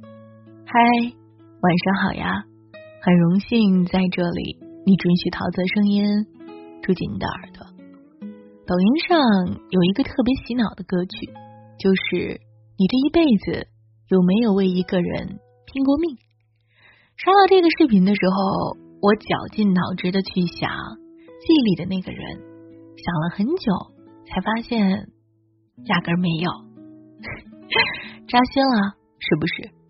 [0.00, 0.80] 嗨，
[1.60, 2.44] 晚上好呀！
[3.02, 6.04] 很荣幸在这里，你准许桃子声音
[6.82, 7.66] 住进你的耳朵。
[8.66, 9.18] 抖音上
[9.70, 11.26] 有一个特别洗脑的歌曲，
[11.78, 12.40] 就是
[12.78, 13.68] 你这一辈子
[14.08, 16.16] 有没有为一个人拼过命？
[17.16, 20.70] 刷到这个视频的时候，我绞尽脑汁的去想
[21.26, 22.40] 记忆里的那个人，
[22.96, 23.72] 想了很久，
[24.26, 24.80] 才发现
[25.84, 26.50] 压根儿没有，
[28.26, 29.81] 扎心了，是不是？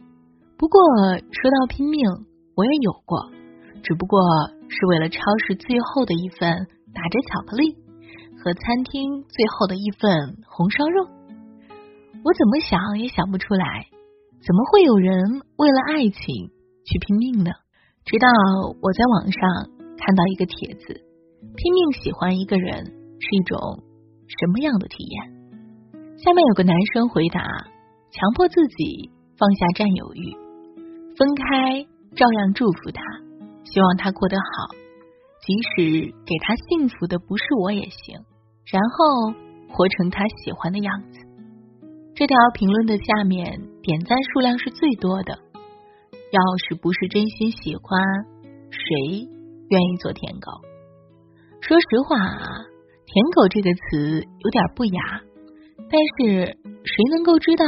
[0.62, 0.78] 不过
[1.18, 2.06] 说到拼命，
[2.54, 3.18] 我也有过，
[3.82, 4.22] 只不过
[4.68, 6.54] 是为了超市最后的一份
[6.94, 7.74] 打折巧克力
[8.38, 11.02] 和餐厅最后的一份红烧肉。
[12.22, 13.88] 我怎么想也想不出来，
[14.38, 16.22] 怎么会有人为了爱情
[16.86, 17.50] 去拼命呢？
[18.04, 18.28] 直到
[18.80, 19.42] 我在网上
[19.98, 20.94] 看到一个帖子，
[21.56, 22.86] 拼命喜欢一个人
[23.18, 23.58] 是一种
[24.28, 25.26] 什么样的体验？
[26.22, 27.42] 下面有个男生回答：
[28.12, 30.40] 强迫自己放下占有欲。
[31.16, 31.84] 分开，
[32.16, 33.02] 照样祝福他，
[33.64, 34.74] 希望他过得好，
[35.44, 38.18] 即使给他幸福的不是我也行。
[38.70, 39.32] 然后
[39.68, 41.18] 活成他喜欢的样子。
[42.14, 45.38] 这条评论的下面点赞数量是最多的。
[46.32, 48.00] 要是不是真心喜欢，
[48.70, 49.28] 谁
[49.68, 50.50] 愿意做舔狗？
[51.60, 52.40] 说实话啊，
[53.04, 55.20] 舔狗这个词有点不雅，
[55.90, 57.66] 但是谁能够知道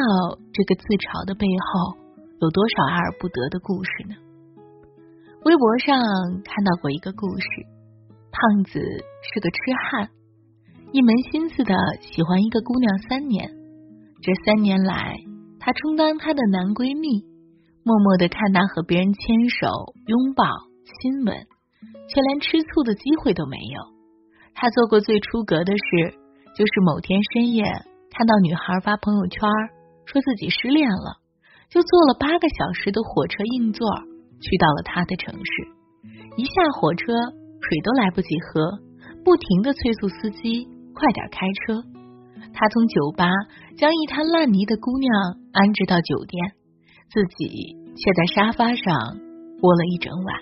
[0.52, 2.03] 这个自嘲的背后？
[2.40, 4.16] 有多少爱而不得的故事呢？
[5.44, 5.96] 微博上
[6.44, 7.46] 看到过一个故事，
[8.32, 9.58] 胖子是个痴
[9.91, 10.10] 汉，
[10.92, 13.50] 一门心思的喜欢一个姑娘三年。
[14.22, 15.18] 这三年来，
[15.60, 17.24] 他充当她的男闺蜜，
[17.84, 19.69] 默默的看她和别人牵手、
[20.06, 20.44] 拥抱、
[20.84, 21.36] 亲吻，
[22.08, 23.94] 却连吃醋的机会都没有。
[24.54, 26.14] 他做过最出格的事，
[26.56, 27.64] 就是某天深夜
[28.10, 29.41] 看到女孩发朋友圈，
[30.06, 31.20] 说自己失恋了。
[31.75, 33.84] 就坐了八个小时的火车硬座，
[34.39, 35.50] 去到了他的城市。
[36.36, 37.11] 一下火车，
[37.58, 38.78] 水都来不及喝，
[39.25, 41.82] 不停的催促司机快点开车。
[42.53, 43.26] 他从酒吧
[43.76, 45.10] 将一滩烂泥的姑娘
[45.50, 46.53] 安置到酒店，
[47.10, 49.19] 自己却在沙发上
[49.60, 50.37] 窝了一整晚。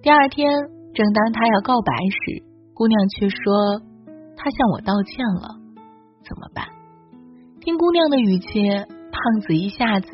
[0.00, 0.48] 第二天，
[0.94, 3.82] 正当他要告白时，姑娘却说
[4.34, 5.60] 她向我道歉了。
[6.24, 6.64] 怎么办？
[7.60, 8.96] 听姑娘的语气。
[9.10, 10.10] 胖子一下子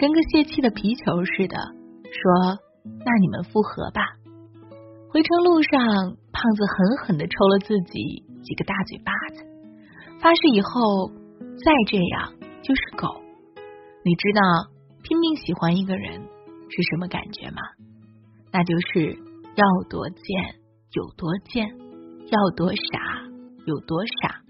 [0.00, 1.58] 跟个泄气的皮球似的，
[2.08, 2.56] 说
[3.04, 4.00] ：“那你们复合吧。”
[5.12, 9.44] 回程路上，胖子狠狠的抽了自己几个大嘴巴子，
[10.18, 11.10] 发誓以后
[11.62, 13.20] 再这样就是狗。
[14.02, 14.40] 你知道
[15.02, 17.60] 拼命喜欢一个人是什么感觉吗？
[18.50, 19.12] 那就是
[19.54, 20.56] 要多贱
[20.94, 21.68] 有多贱，
[22.30, 23.20] 要多傻
[23.66, 24.40] 有多傻，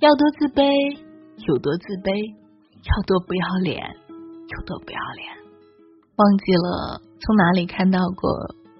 [0.00, 0.98] 要多自卑
[1.46, 2.42] 有多自卑。
[2.84, 3.78] 要多不要脸，
[4.52, 5.28] 有多不要脸。
[6.16, 8.30] 忘记了从哪里看到过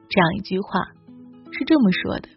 [0.08, 0.80] 这样一句话，
[1.52, 2.28] 是这么说的：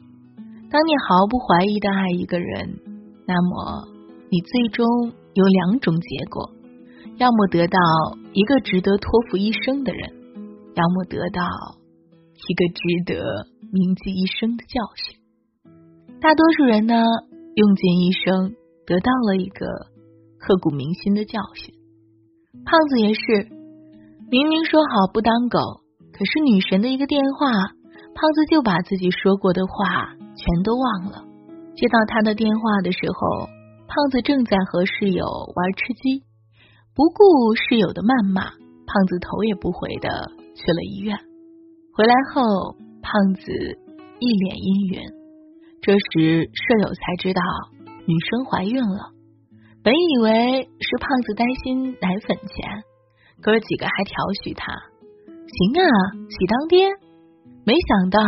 [0.72, 2.80] 当你毫不怀疑的爱一个人，
[3.28, 3.88] 那么
[4.32, 4.86] 你最终
[5.34, 6.52] 有两种结果，
[7.18, 7.80] 要么得到
[8.34, 10.10] 一个值得托付一生的人，
[10.76, 11.44] 要么得到
[12.48, 15.20] 一个值得铭记一生的教训。
[16.22, 16.96] 大多数人呢，
[17.56, 19.66] 用尽一生得到了一个。
[20.38, 21.74] 刻骨铭心的教训，
[22.66, 23.48] 胖子也是，
[24.32, 25.60] 明明说好不当狗，
[26.12, 31.24] 可是女神的一个电话，胖子就把自己说过的话全都忘了。
[31.76, 33.46] 接到他的电话的时候，
[33.88, 36.24] 胖子正在和室友玩吃鸡，
[36.96, 38.42] 不顾室友的谩骂，
[38.88, 40.10] 胖子头也不回的
[40.56, 41.16] 去了医院。
[41.94, 43.52] 回来后，胖子
[44.20, 45.02] 一脸阴云。
[45.82, 47.42] 这时，舍友才知道
[48.08, 49.15] 女生怀孕了。
[49.86, 52.84] 本以为是胖子担心奶粉钱，
[53.40, 55.94] 哥几个还调戏他，行啊，
[56.28, 56.90] 喜当爹。
[57.68, 58.20] 没想到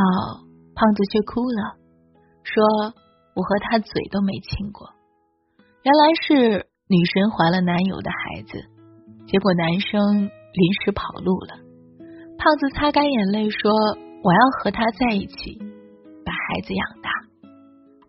[0.75, 1.73] 胖子却哭了，
[2.43, 2.63] 说
[3.33, 4.87] 我和他嘴都没亲过。
[5.81, 8.61] 原来是女神怀了男友的孩子，
[9.25, 11.57] 结果男生临时跑路了。
[12.37, 13.71] 胖子擦干眼泪说
[14.23, 15.57] ：“我要和他在一起，
[16.23, 17.09] 把孩子养大。”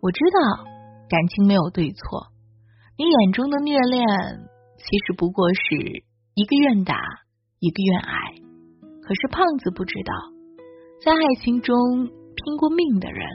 [0.03, 0.63] 我知道
[1.09, 2.27] 感情没有对错。
[2.99, 4.05] 你眼中的虐恋，
[4.75, 6.03] 其实不过是
[6.35, 6.99] 一个愿打，
[7.61, 8.35] 一个愿挨。
[9.01, 10.13] 可是胖子不知道，
[11.01, 11.77] 在爱情中
[12.35, 13.25] 拼过命的人，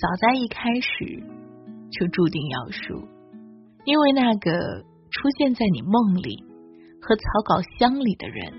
[0.00, 1.22] 早在一开始
[1.92, 3.06] 就注定要输，
[3.84, 4.50] 因为那个
[5.12, 6.42] 出现在你梦里
[7.00, 8.52] 和草稿箱里的人，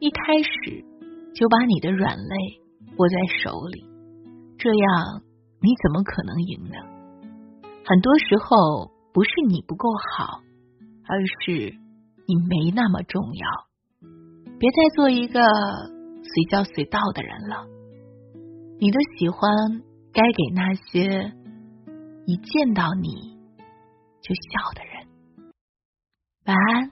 [0.00, 0.84] 一开始
[1.34, 2.36] 就把你的软肋
[2.98, 3.86] 握在手里，
[4.58, 5.22] 这样
[5.62, 6.76] 你怎么可能赢呢？
[7.86, 8.91] 很多时候。
[9.12, 10.40] 不是你不够好，
[11.06, 11.78] 而是
[12.26, 13.46] 你没那么重要。
[14.58, 17.66] 别再做一个随叫随到的人了。
[18.80, 19.82] 你的喜欢
[20.12, 21.32] 该给那些
[22.26, 23.38] 一见到你
[24.22, 25.06] 就笑的人。
[26.46, 26.90] 晚安，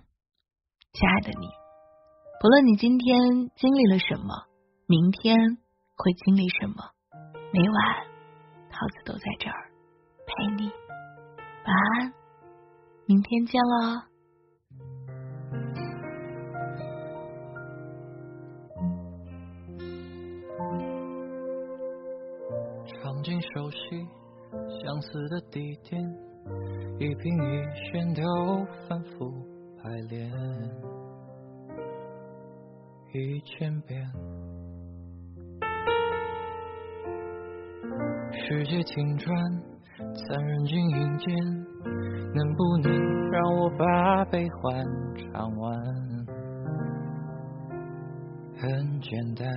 [0.92, 1.48] 亲爱的你。
[2.40, 4.46] 不论你今天经历了什么，
[4.86, 5.36] 明天
[5.96, 6.76] 会经历什么，
[7.52, 8.06] 每晚
[8.70, 9.70] 桃子都在这儿
[10.26, 10.70] 陪你。
[11.70, 12.12] 晚安，
[13.06, 14.08] 明天见了。
[22.86, 23.78] 场景熟悉，
[24.82, 26.02] 相似的地点，
[26.98, 29.30] 一颦一笑都反复
[29.80, 30.28] 排练
[33.12, 34.10] 一千遍。
[38.32, 39.32] 世界停转，
[40.14, 41.59] 残忍经营间，
[42.34, 44.86] 能不能让我把悲欢
[45.16, 45.76] 唱完？
[48.60, 49.48] 很简单。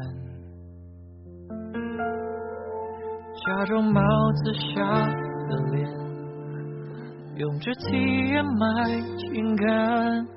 [3.46, 4.82] 假装帽子下
[5.50, 5.90] 的脸，
[7.36, 10.28] 用肢体掩埋情感。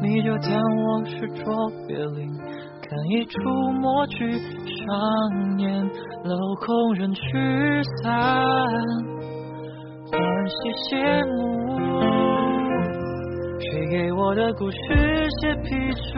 [0.00, 5.90] 你就当我是卓别林，看一出默剧上演，
[6.22, 8.14] 镂空人驱散，
[10.10, 10.18] 欢
[10.48, 10.54] 喜
[10.88, 11.36] 谢幕。
[13.60, 14.76] 谁给我的故事
[15.40, 15.68] 写批
[16.12, 16.16] 注？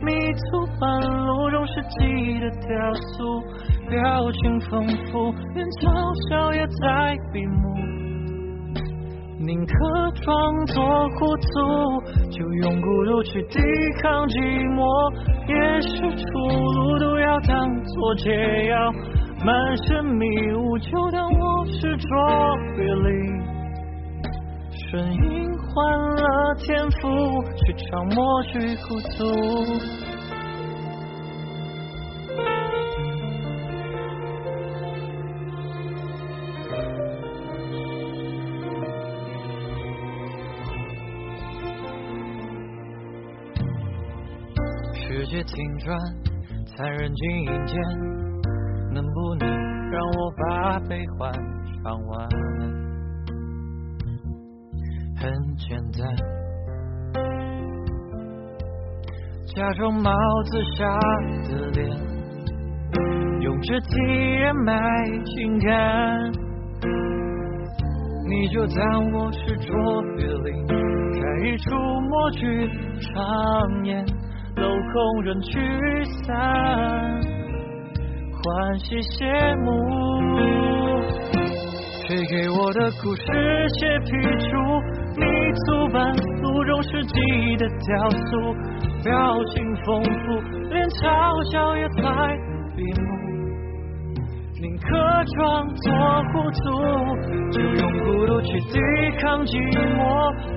[0.00, 3.42] 迷途半路中世纪的雕塑。
[3.88, 5.84] 表情丰富，连嘲
[6.28, 7.74] 笑也在闭目。
[9.38, 9.72] 宁可
[10.22, 11.46] 装作糊涂，
[12.30, 13.58] 就用孤独去抵
[14.02, 14.38] 抗寂
[14.74, 14.82] 寞。
[15.48, 16.38] 也是出
[16.74, 18.92] 路，都要当作解药。
[19.44, 19.54] 满
[19.86, 22.08] 身迷雾，就当我是卓
[22.76, 23.44] 别林。
[24.90, 29.14] 顺应换了天赋，去唱默剧糊涂。
[44.94, 45.98] 世界停转，
[46.66, 47.76] 残忍经营间，
[48.96, 49.46] 能不能
[49.90, 51.30] 让我把悲欢
[51.84, 52.26] 唱完？
[55.18, 56.16] 很简单，
[59.54, 60.10] 假装帽
[60.44, 60.88] 子下
[61.50, 61.94] 的脸，
[63.42, 63.98] 用肢体
[64.40, 64.74] 掩埋
[65.26, 66.32] 情感。
[68.28, 69.76] 你就当我是卓
[70.16, 72.66] 别林，看一出默剧
[72.98, 74.06] 上演。
[74.56, 75.52] 镂空人驱
[76.24, 76.34] 散，
[78.46, 79.26] 欢喜谢
[79.56, 79.66] 幕。
[82.06, 83.24] 谁给我的故事
[83.74, 84.06] 写批
[84.46, 84.54] 注？
[85.18, 85.26] 迷
[85.66, 88.54] 途半路中世纪的雕塑，
[89.02, 89.10] 表
[89.52, 90.38] 情丰富，
[90.70, 91.02] 连嘲
[91.50, 91.98] 笑也在
[92.76, 93.04] 闭目。
[94.60, 94.86] 宁可
[95.34, 95.90] 装作
[96.30, 96.32] 糊
[96.62, 96.62] 涂，
[97.50, 98.78] 就用孤独去抵
[99.20, 99.58] 抗寂
[99.98, 99.98] 寞。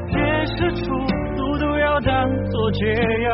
[0.09, 0.93] 也是出
[1.35, 2.85] 孤独要当作解
[3.23, 3.33] 药。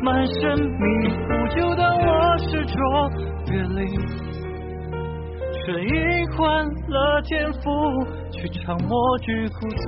[0.00, 2.76] 满身迷糊，就当我是卓
[3.46, 3.86] 别林，
[5.64, 5.96] 顺应
[6.36, 7.58] 换了天赋，
[8.30, 9.86] 去唱默剧孤独，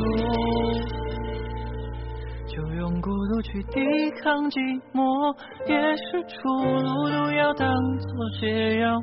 [2.47, 3.81] 就用孤独去抵
[4.23, 4.59] 抗寂
[4.93, 5.35] 寞，
[5.67, 6.49] 也是出
[6.83, 8.09] 路，都要当作
[8.41, 9.01] 解药。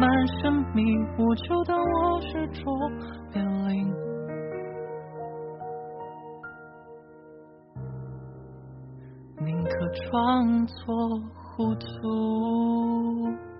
[0.00, 0.08] 满
[0.40, 0.82] 身迷
[1.16, 2.62] 糊，就当我是卓
[3.32, 3.93] 别林。
[9.88, 11.20] 装作
[11.56, 13.53] 糊涂。